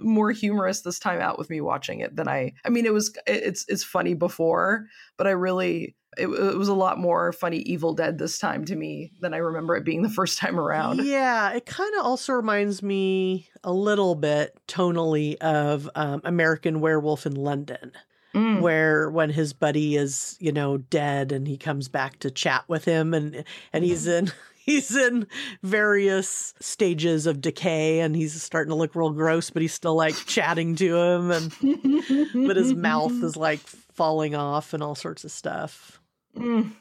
more 0.00 0.32
humorous 0.32 0.80
this 0.80 0.98
time 0.98 1.20
out 1.20 1.38
with 1.38 1.48
me 1.48 1.60
watching 1.60 2.00
it 2.00 2.16
than 2.16 2.26
I. 2.26 2.54
I 2.64 2.68
mean, 2.68 2.84
it 2.84 2.92
was 2.92 3.16
it's 3.28 3.64
it's 3.68 3.84
funny 3.84 4.14
before, 4.14 4.86
but 5.16 5.28
I 5.28 5.30
really 5.30 5.94
it, 6.18 6.26
it 6.26 6.56
was 6.56 6.68
a 6.68 6.74
lot 6.74 6.98
more 6.98 7.32
funny 7.32 7.58
Evil 7.58 7.94
Dead 7.94 8.18
this 8.18 8.38
time 8.38 8.64
to 8.66 8.76
me 8.76 9.12
than 9.20 9.32
I 9.32 9.38
remember 9.38 9.76
it 9.76 9.84
being 9.84 10.02
the 10.02 10.08
first 10.08 10.38
time 10.38 10.58
around. 10.58 11.04
Yeah, 11.04 11.52
it 11.52 11.66
kind 11.66 11.94
of 11.98 12.04
also 12.04 12.32
reminds 12.32 12.82
me 12.82 13.48
a 13.62 13.72
little 13.72 14.14
bit 14.14 14.58
tonally 14.66 15.36
of 15.36 15.88
um, 15.94 16.20
American 16.24 16.80
Werewolf 16.80 17.26
in 17.26 17.34
London. 17.34 17.92
Mm. 18.32 18.60
where 18.60 19.10
when 19.10 19.30
his 19.30 19.52
buddy 19.52 19.96
is 19.96 20.36
you 20.38 20.52
know 20.52 20.76
dead 20.76 21.32
and 21.32 21.48
he 21.48 21.56
comes 21.56 21.88
back 21.88 22.20
to 22.20 22.30
chat 22.30 22.62
with 22.68 22.84
him 22.84 23.12
and 23.12 23.42
and 23.72 23.82
he's 23.82 24.06
in 24.06 24.30
he's 24.54 24.94
in 24.94 25.26
various 25.64 26.54
stages 26.60 27.26
of 27.26 27.40
decay 27.40 27.98
and 27.98 28.14
he's 28.14 28.40
starting 28.40 28.70
to 28.70 28.76
look 28.76 28.94
real 28.94 29.10
gross 29.10 29.50
but 29.50 29.62
he's 29.62 29.74
still 29.74 29.96
like 29.96 30.14
chatting 30.26 30.76
to 30.76 30.96
him 30.96 31.32
and 31.32 32.46
but 32.46 32.56
his 32.56 32.72
mouth 32.72 33.20
is 33.24 33.36
like 33.36 33.58
falling 33.58 34.36
off 34.36 34.74
and 34.74 34.80
all 34.80 34.94
sorts 34.94 35.24
of 35.24 35.32
stuff 35.32 35.99
Mm. 36.36 36.72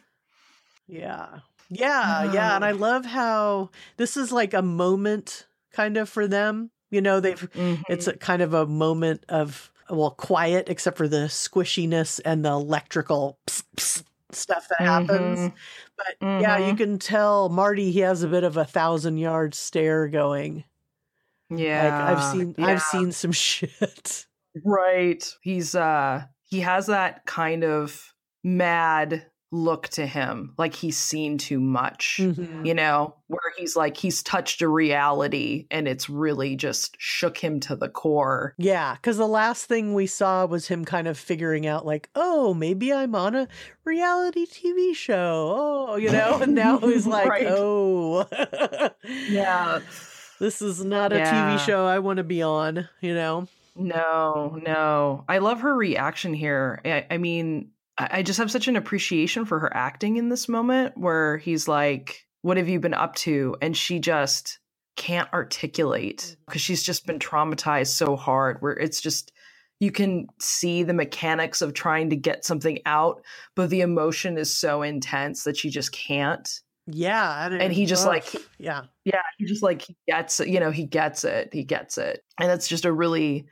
yeah 0.87 1.39
yeah 1.69 2.31
yeah 2.31 2.55
and 2.55 2.65
i 2.65 2.71
love 2.71 3.05
how 3.05 3.69
this 3.97 4.17
is 4.17 4.31
like 4.31 4.53
a 4.53 4.61
moment 4.61 5.45
kind 5.71 5.97
of 5.97 6.09
for 6.09 6.27
them 6.27 6.71
you 6.91 7.01
know 7.01 7.19
they've 7.19 7.39
Mhm. 7.53 7.83
it's 7.89 8.07
a 8.07 8.15
kind 8.17 8.41
of 8.41 8.53
a 8.53 8.65
moment 8.65 9.23
of 9.29 9.71
well 9.89 10.11
quiet 10.11 10.69
except 10.69 10.97
for 10.97 11.07
the 11.07 11.27
squishiness 11.27 12.19
and 12.25 12.43
the 12.45 12.49
electrical 12.49 13.37
psst, 13.47 13.63
psst 13.77 14.03
stuff 14.31 14.67
that 14.69 14.81
happens 14.81 15.39
Mhm. 15.39 15.53
but 15.97 16.15
yeah 16.41 16.57
you 16.57 16.73
Mhm. 16.73 16.77
can 16.77 16.99
tell 16.99 17.49
marty 17.49 17.91
he 17.91 17.99
has 18.01 18.21
a 18.23 18.27
bit 18.27 18.43
of 18.43 18.57
a 18.57 18.65
thousand 18.65 19.17
yard 19.17 19.53
stare 19.55 20.07
going 20.07 20.63
yeah, 21.49 21.83
like 21.83 22.17
i've 22.17 22.23
seen 22.31 22.55
yeah. 22.57 22.65
i've 22.67 22.81
seen 22.83 23.11
some 23.11 23.31
shit 23.47 24.25
Right. 24.65 25.23
He's 25.41 25.75
uh 25.75 26.23
he 26.43 26.59
has 26.61 26.87
that 26.87 27.25
kind 27.25 27.63
of 27.63 28.13
mad 28.43 29.28
look 29.51 29.87
to 29.89 30.05
him, 30.05 30.53
like 30.57 30.75
he's 30.75 30.97
seen 30.97 31.37
too 31.39 31.59
much. 31.59 32.17
Mhm. 32.21 32.65
You 32.65 32.73
know, 32.75 33.15
where 33.27 33.41
he's 33.57 33.75
like 33.75 33.97
he's 33.97 34.21
touched 34.21 34.61
a 34.61 34.67
reality 34.67 35.65
and 35.71 35.87
it's 35.87 36.09
really 36.09 36.55
just 36.55 36.95
shook 36.99 37.37
him 37.37 37.59
to 37.61 37.75
the 37.75 37.89
core. 37.89 38.53
yeah 38.57 38.93
because 38.95 39.17
the 39.17 39.27
last 39.27 39.65
thing 39.65 39.93
we 39.93 40.05
saw 40.07 40.45
was 40.45 40.67
him 40.67 40.83
kind 40.85 41.07
of 41.07 41.17
figuring 41.17 41.65
out 41.67 41.85
like 41.85 42.09
oh 42.15 42.53
maybe 42.55 42.91
i'm 42.91 43.13
on 43.13 43.35
a 43.35 43.47
reality 43.85 44.45
tv 44.47 44.95
show 44.95 45.53
oh 45.57 45.95
you 45.95 46.11
know 46.11 46.39
and 46.41 46.55
now 46.55 46.79
he's 46.79 47.05
like 47.15 47.27
Right. 47.29 47.45
oh 47.47 48.25
Yeah. 49.27 49.79
this 50.39 50.61
is 50.61 50.83
not 50.83 51.13
a 51.13 51.17
Yeah. 51.17 51.55
tv 51.57 51.59
show 51.65 51.85
i 51.85 51.99
want 51.99 52.17
to 52.17 52.23
be 52.23 52.41
on 52.41 52.87
you 53.01 53.13
know 53.13 53.47
No, 53.75 54.59
no. 54.63 55.23
I 55.29 55.37
love 55.37 55.61
her 55.61 55.73
reaction 55.75 56.33
here. 56.33 56.81
I, 56.83 57.05
I 57.11 57.17
mean, 57.17 57.69
I, 57.99 58.07
I 58.11 58.23
just 58.23 58.39
have 58.39 58.51
such 58.51 58.67
an 58.67 58.75
appreciation 58.75 59.45
for 59.45 59.59
her 59.59 59.75
acting 59.75 60.15
in 60.17 60.29
this 60.29 60.47
moment 60.49 60.97
where 60.97 61.37
he's 61.37 61.67
like, 61.67 62.25
What 62.41 62.57
have 62.57 62.69
you 62.69 62.79
been 62.79 62.93
up 62.93 63.15
to? 63.17 63.55
And 63.61 63.75
she 63.75 63.99
just 63.99 64.59
can't 64.95 65.31
articulate 65.33 66.35
because 66.47 66.61
she's 66.61 66.83
just 66.83 67.05
been 67.05 67.19
traumatized 67.19 67.87
so 67.87 68.15
hard 68.15 68.57
where 68.61 68.73
it's 68.73 68.99
just 68.99 69.31
you 69.79 69.91
can 69.91 70.27
see 70.41 70.83
the 70.83 70.93
mechanics 70.93 71.61
of 71.61 71.73
trying 71.73 72.09
to 72.09 72.17
get 72.17 72.43
something 72.43 72.79
out, 72.85 73.23
but 73.55 73.69
the 73.69 73.79
emotion 73.79 74.37
is 74.37 74.53
so 74.53 74.81
intense 74.81 75.45
that 75.45 75.55
she 75.55 75.69
just 75.69 75.93
can't. 75.93 76.49
Yeah, 76.85 77.45
and, 77.45 77.61
And 77.61 77.71
he 77.71 77.85
just, 77.85 78.05
like- 78.05 78.35
yeah, 78.57 78.85
Yeah, 79.05 79.21
he 79.37 79.45
just 79.45 79.63
like 79.63 79.83
he 79.83 79.95
gets 80.07 80.39
it, 80.41 80.49
you 80.49 80.59
know, 80.59 80.71
he 80.71 80.85
gets 80.85 81.23
it. 81.23 81.49
He 81.53 81.63
gets 81.63 81.97
it. 81.97 82.23
And 82.37 82.51
it's 82.51 82.67
just 82.67 82.83
a 82.83 82.91
really 82.91 83.47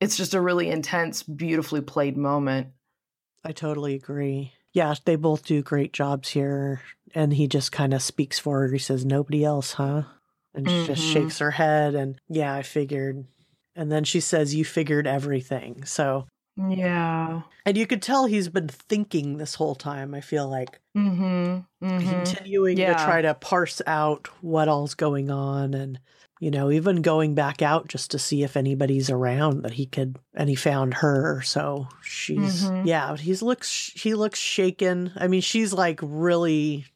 it's 0.00 0.16
just 0.16 0.34
a 0.34 0.40
really 0.40 0.68
intense, 0.68 1.22
beautifully 1.22 1.82
played 1.82 2.16
moment. 2.16 2.68
I 3.44 3.52
totally 3.52 3.94
agree. 3.94 4.52
Yeah, 4.72 4.94
they 5.04 5.16
both 5.16 5.44
do 5.44 5.62
great 5.62 5.92
jobs 5.92 6.28
here, 6.30 6.82
and 7.14 7.32
he 7.34 7.48
just 7.48 7.72
kind 7.72 7.92
of 7.92 8.02
speaks 8.02 8.38
for 8.38 8.60
her. 8.60 8.68
He 8.72 8.78
says, 8.78 9.04
"Nobody 9.04 9.44
else, 9.44 9.72
huh?" 9.72 10.04
And 10.54 10.68
she 10.70 10.84
just 10.86 11.02
Mhm. 11.02 11.12
shakes 11.12 11.38
her 11.38 11.52
head, 11.52 11.94
and 11.94 12.20
yeah, 12.28 12.54
I 12.54 12.62
figured. 12.62 13.24
And 13.74 13.90
then 13.90 14.04
she 14.04 14.20
says, 14.20 14.54
"You 14.54 14.64
figured 14.64 15.06
everything." 15.06 15.84
So, 15.84 16.26
Yeah. 16.56 17.42
and 17.64 17.76
you 17.76 17.86
could 17.86 18.02
tell 18.02 18.26
he's 18.26 18.48
been 18.48 18.68
thinking 18.68 19.38
this 19.38 19.54
whole 19.56 19.74
time. 19.74 20.14
I 20.14 20.20
feel 20.20 20.48
like 20.48 20.80
Mm-hmm. 20.96 21.60
mm-hmm. 21.86 21.98
continuing 22.00 22.76
to 22.76 22.94
try 22.94 23.22
to 23.22 23.34
parse 23.34 23.80
out 23.86 24.28
what 24.42 24.68
all's 24.68 24.94
going 24.94 25.30
on 25.30 25.72
and 25.74 25.98
you 26.40 26.50
know 26.50 26.70
even 26.70 27.02
going 27.02 27.34
back 27.36 27.62
out 27.62 27.86
just 27.86 28.10
to 28.10 28.18
see 28.18 28.42
if 28.42 28.56
anybody's 28.56 29.08
around 29.10 29.62
that 29.62 29.74
he 29.74 29.86
could 29.86 30.18
and 30.34 30.48
he 30.48 30.56
found 30.56 30.94
her. 30.94 31.40
So 31.42 31.86
she's 32.02 32.64
Mhm. 32.64 32.84
yeah 32.86 33.16
he's 33.16 33.42
looks 33.42 33.92
he 33.94 34.14
looks 34.14 34.38
shaken. 34.40 35.12
I 35.16 35.28
mean 35.28 35.42
she's 35.42 35.72
like 35.72 36.00
really 36.02 36.86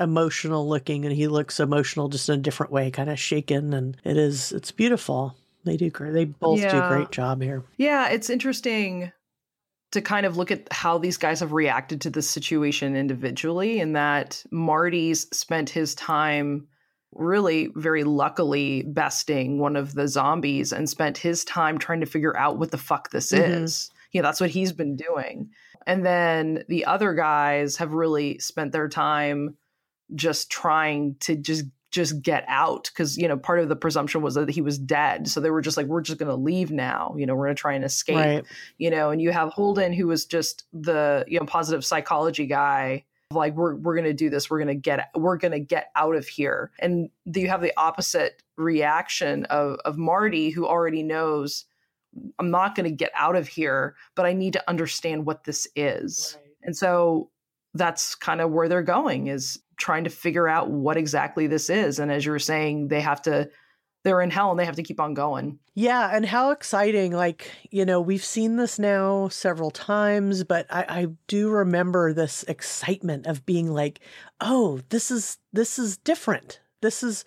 emotional 0.00 0.68
looking 0.68 1.04
and 1.04 1.14
he 1.14 1.28
looks 1.28 1.60
emotional 1.60 2.08
just 2.08 2.28
in 2.28 2.40
a 2.40 2.42
different 2.42 2.72
way 2.72 2.90
kind 2.90 3.08
of 3.08 3.18
shaken 3.20 3.72
and 3.72 3.96
it 4.04 4.16
is 4.16 4.50
it's 4.50 4.72
beautiful. 4.72 5.36
They 5.64 5.76
do 5.76 5.88
great 5.90 6.12
they 6.12 6.24
both 6.24 6.60
do 6.60 6.66
a 6.78 6.88
great 6.88 7.10
job 7.12 7.40
here. 7.42 7.62
Yeah, 7.76 8.08
it's 8.08 8.28
interesting 8.28 9.12
to 9.92 10.00
kind 10.02 10.26
of 10.26 10.36
look 10.36 10.50
at 10.50 10.66
how 10.72 10.98
these 10.98 11.16
guys 11.16 11.38
have 11.38 11.52
reacted 11.52 12.00
to 12.00 12.10
this 12.10 12.28
situation 12.28 12.96
individually, 12.96 13.78
and 13.78 13.94
that 13.94 14.42
Marty's 14.50 15.28
spent 15.32 15.70
his 15.70 15.94
time 15.94 16.66
really 17.14 17.70
very 17.74 18.04
luckily 18.04 18.82
besting 18.82 19.58
one 19.58 19.76
of 19.76 19.94
the 19.94 20.08
zombies 20.08 20.72
and 20.72 20.88
spent 20.88 21.18
his 21.18 21.44
time 21.44 21.78
trying 21.78 22.00
to 22.00 22.06
figure 22.06 22.36
out 22.36 22.58
what 22.58 22.70
the 22.70 22.78
fuck 22.78 23.10
this 23.10 23.32
mm-hmm. 23.32 23.64
is. 23.64 23.90
You 24.12 24.22
know, 24.22 24.28
that's 24.28 24.40
what 24.40 24.50
he's 24.50 24.72
been 24.72 24.96
doing. 24.96 25.50
And 25.86 26.04
then 26.04 26.64
the 26.68 26.86
other 26.86 27.14
guys 27.14 27.76
have 27.76 27.92
really 27.92 28.38
spent 28.38 28.72
their 28.72 28.88
time 28.88 29.56
just 30.14 30.50
trying 30.50 31.16
to 31.20 31.36
just 31.36 31.64
just 31.90 32.22
get 32.22 32.44
out 32.48 32.90
because 32.92 33.16
you 33.16 33.28
know 33.28 33.36
part 33.36 33.60
of 33.60 33.68
the 33.68 33.76
presumption 33.76 34.20
was 34.20 34.34
that 34.34 34.50
he 34.50 34.60
was 34.60 34.78
dead 34.78 35.28
so 35.28 35.40
they 35.40 35.48
were 35.48 35.60
just 35.60 35.76
like 35.76 35.86
we're 35.86 36.00
just 36.00 36.18
going 36.18 36.28
to 36.28 36.34
leave 36.34 36.72
now 36.72 37.14
you 37.16 37.24
know 37.24 37.36
we're 37.36 37.46
going 37.46 37.54
to 37.54 37.60
try 37.60 37.72
and 37.72 37.84
escape 37.84 38.16
right. 38.16 38.44
you 38.78 38.90
know 38.90 39.10
and 39.10 39.22
you 39.22 39.30
have 39.30 39.50
holden 39.50 39.92
who 39.92 40.08
was 40.08 40.26
just 40.26 40.64
the 40.72 41.24
you 41.28 41.38
know 41.38 41.46
positive 41.46 41.84
psychology 41.84 42.46
guy 42.46 43.04
like 43.30 43.54
we're 43.54 43.74
we're 43.76 43.94
going 43.94 44.04
to 44.04 44.12
do 44.12 44.30
this 44.30 44.48
we're 44.48 44.58
going 44.58 44.68
to 44.68 44.74
get 44.74 45.10
we're 45.14 45.36
going 45.36 45.52
to 45.52 45.60
get 45.60 45.90
out 45.96 46.14
of 46.14 46.26
here 46.26 46.70
and 46.78 47.08
you 47.24 47.48
have 47.48 47.62
the 47.62 47.72
opposite 47.76 48.42
reaction 48.56 49.44
of 49.46 49.78
of 49.84 49.96
marty 49.96 50.50
who 50.50 50.66
already 50.66 51.02
knows 51.02 51.64
i'm 52.38 52.50
not 52.50 52.74
going 52.74 52.88
to 52.88 52.94
get 52.94 53.10
out 53.14 53.34
of 53.34 53.48
here 53.48 53.96
but 54.14 54.26
i 54.26 54.32
need 54.32 54.52
to 54.52 54.62
understand 54.68 55.26
what 55.26 55.44
this 55.44 55.66
is 55.74 56.36
right. 56.36 56.54
and 56.62 56.76
so 56.76 57.30
that's 57.74 58.14
kind 58.14 58.40
of 58.40 58.52
where 58.52 58.68
they're 58.68 58.82
going 58.82 59.26
is 59.26 59.58
trying 59.76 60.04
to 60.04 60.10
figure 60.10 60.48
out 60.48 60.70
what 60.70 60.96
exactly 60.96 61.46
this 61.46 61.68
is. 61.68 61.98
And 61.98 62.10
as 62.10 62.24
you 62.24 62.32
were 62.32 62.38
saying, 62.38 62.88
they 62.88 63.00
have 63.00 63.20
to 63.22 63.50
they're 64.04 64.20
in 64.20 64.30
hell 64.30 64.50
and 64.50 64.60
they 64.60 64.66
have 64.66 64.76
to 64.76 64.82
keep 64.82 65.00
on 65.00 65.14
going. 65.14 65.58
Yeah, 65.74 66.14
and 66.14 66.24
how 66.24 66.50
exciting! 66.50 67.12
Like 67.12 67.50
you 67.70 67.84
know, 67.84 68.00
we've 68.00 68.24
seen 68.24 68.56
this 68.56 68.78
now 68.78 69.28
several 69.28 69.70
times, 69.70 70.44
but 70.44 70.66
I, 70.70 70.84
I 70.88 71.06
do 71.26 71.48
remember 71.48 72.12
this 72.12 72.44
excitement 72.44 73.26
of 73.26 73.44
being 73.44 73.70
like, 73.70 74.00
"Oh, 74.40 74.80
this 74.90 75.10
is 75.10 75.38
this 75.52 75.78
is 75.78 75.96
different. 75.96 76.60
This 76.80 77.02
is 77.02 77.24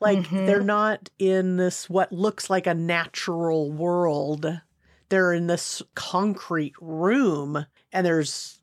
like 0.00 0.20
mm-hmm. 0.20 0.46
they're 0.46 0.62
not 0.62 1.10
in 1.18 1.56
this 1.56 1.90
what 1.90 2.12
looks 2.12 2.48
like 2.48 2.66
a 2.66 2.74
natural 2.74 3.70
world. 3.70 4.60
They're 5.10 5.32
in 5.32 5.48
this 5.48 5.82
concrete 5.94 6.74
room, 6.80 7.66
and 7.92 8.06
there's 8.06 8.59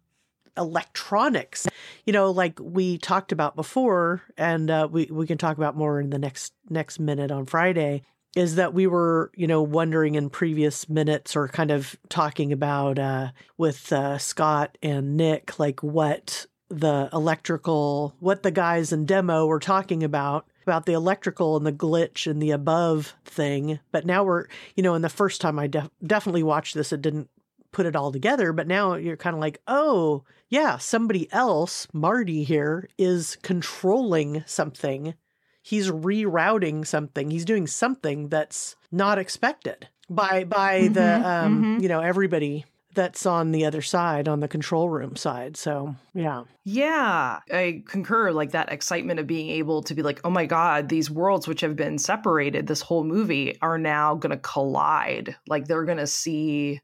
electronics. 0.58 1.68
You 2.06 2.14
know, 2.14 2.32
like 2.32 2.60
we 2.62 2.98
talked 2.98 3.32
about 3.32 3.56
before, 3.56 4.22
and 4.38 4.70
uh, 4.70 4.88
we 4.92 5.06
we 5.12 5.28
can 5.28 5.38
talk 5.38 5.58
about 5.58 5.78
more 5.78 6.00
in 6.00 6.10
the 6.10 6.20
next 6.20 6.54
next 6.70 7.00
minute 7.00 7.32
on 7.32 7.46
Friday. 7.46 8.04
Is 8.36 8.56
that 8.56 8.74
we 8.74 8.86
were, 8.86 9.32
you 9.36 9.48
know, 9.48 9.64
wondering 9.64 10.16
in 10.16 10.30
previous 10.30 10.88
minutes 10.88 11.36
or 11.36 11.48
kind 11.48 11.72
of 11.72 11.96
talking 12.08 12.52
about 12.52 13.00
uh, 13.00 13.32
with 13.58 13.92
uh, 13.92 14.20
Scott 14.20 14.78
and 14.84 15.18
Nick, 15.18 15.58
like 15.58 15.82
what 15.82 16.46
the 16.70 17.10
electrical, 17.14 18.14
what 18.20 18.44
the 18.44 18.52
guys 18.52 18.92
in 18.92 19.06
demo 19.06 19.46
were 19.48 19.60
talking 19.60 20.04
about 20.04 20.46
about 20.68 20.86
the 20.86 20.94
electrical 20.94 21.56
and 21.56 21.66
the 21.66 21.72
glitch 21.72 22.30
and 22.30 22.42
the 22.42 22.52
above 22.52 23.16
thing. 23.24 23.80
But 23.94 24.06
now 24.06 24.26
we're, 24.26 24.48
you 24.76 24.84
know, 24.84 24.96
in 24.96 25.02
the 25.02 25.10
first 25.10 25.40
time 25.40 25.58
I 25.58 25.68
def- 25.68 25.90
definitely 26.06 26.44
watched 26.44 26.76
this, 26.76 26.92
it 26.92 27.02
didn't 27.02 27.30
put 27.77 27.86
it 27.86 27.96
all 27.96 28.12
together. 28.12 28.51
But 28.53 28.67
now 28.67 28.96
you're 28.96 29.15
kind 29.15 29.36
of 29.36 29.39
like, 29.39 29.62
oh, 29.67 30.24
yeah, 30.50 30.79
somebody 30.79 31.31
else, 31.31 31.88
Marty 31.93 32.43
here, 32.43 32.89
is 32.98 33.38
controlling 33.43 34.43
something. 34.48 35.13
He's 35.61 35.92
rerouting 35.92 36.87
something. 36.87 37.29
He's 37.29 37.46
doing 37.46 37.68
something 37.68 38.29
that's 38.29 38.75
not 38.92 39.20
expected 39.20 39.87
by 40.09 40.44
by 40.44 40.81
mm-hmm, 40.81 40.94
the 40.94 41.16
um, 41.16 41.61
mm-hmm. 41.61 41.83
you 41.83 41.90
know 41.90 42.00
everybody 42.00 42.66
that's 42.96 43.25
on 43.25 43.51
the 43.51 43.66
other 43.66 43.81
side 43.81 44.27
on 44.27 44.40
the 44.40 44.48
control 44.48 44.90
room 44.90 45.18
side 45.18 45.57
so 45.57 45.94
yeah 46.13 46.44
yeah 46.63 47.40
i 47.51 47.83
concur 47.85 48.31
like 48.31 48.51
that 48.51 48.72
excitement 48.72 49.20
of 49.20 49.27
being 49.27 49.50
able 49.50 49.83
to 49.83 49.94
be 49.94 50.01
like 50.01 50.22
oh 50.24 50.29
my 50.29 50.46
god 50.46 50.87
these 50.87 51.11
worlds 51.11 51.46
which 51.46 51.59
have 51.59 51.75
been 51.75 51.98
separated 51.98 52.66
this 52.66 52.81
whole 52.81 53.03
movie 53.03 53.57
are 53.61 53.77
now 53.77 54.16
going 54.16 54.31
to 54.31 54.37
collide 54.37 55.35
like 55.48 55.66
they're 55.66 55.83
going 55.83 55.98
to 55.98 56.07
see 56.07 56.79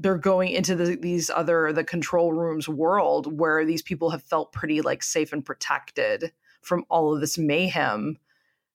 they're 0.00 0.16
going 0.18 0.48
into 0.52 0.74
the, 0.74 0.96
these 0.96 1.30
other 1.30 1.72
the 1.72 1.84
control 1.84 2.32
rooms 2.32 2.68
world 2.68 3.38
where 3.38 3.64
these 3.64 3.82
people 3.82 4.10
have 4.10 4.22
felt 4.22 4.52
pretty 4.52 4.80
like 4.80 5.02
safe 5.02 5.32
and 5.32 5.44
protected 5.44 6.32
from 6.62 6.84
all 6.88 7.14
of 7.14 7.20
this 7.20 7.36
mayhem 7.36 8.16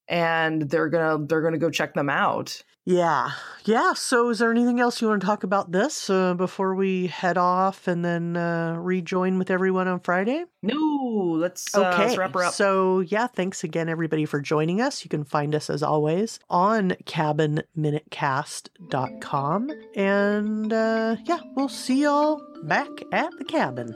and 0.08 0.70
they're 0.70 0.90
gonna 0.90 1.26
they're 1.26 1.42
gonna 1.42 1.58
go 1.58 1.70
check 1.70 1.94
them 1.96 2.10
out 2.10 2.62
yeah. 2.86 3.32
Yeah 3.66 3.94
so 3.94 4.30
is 4.30 4.40
there 4.40 4.52
anything 4.52 4.80
else 4.80 5.02
you 5.02 5.08
want 5.08 5.22
to 5.22 5.26
talk 5.26 5.44
about 5.44 5.72
this 5.72 6.08
uh, 6.10 6.34
before 6.36 6.76
we 6.76 7.08
head 7.08 7.38
off 7.38 7.88
and 7.88 8.06
then 8.06 8.38
uh, 8.38 8.76
rejoin 8.80 9.40
with 9.40 9.50
everyone 9.50 9.88
on 9.88 10.00
friday? 10.02 10.44
No 10.62 10.76
let's 11.40 11.74
uh, 11.76 11.90
okay 11.90 12.06
let's 12.06 12.18
wrap 12.18 12.34
her 12.36 12.44
up. 12.44 12.54
so 12.54 13.00
yeah 13.00 13.26
thanks 13.26 13.64
again 13.64 13.90
everybody 13.90 14.26
for 14.26 14.40
joining 14.40 14.82
us. 14.82 15.04
You 15.04 15.10
can 15.10 15.24
find 15.24 15.56
us 15.56 15.72
as 15.72 15.82
always 15.82 16.40
on 16.50 16.92
cabinminutecast.com 17.06 19.72
and 19.96 20.74
uh, 20.74 21.16
yeah 21.26 21.40
we'll 21.56 21.70
see 21.70 22.04
y'all 22.04 22.40
back 22.64 22.90
at 23.12 23.32
the 23.40 23.46
cabin 23.46 23.96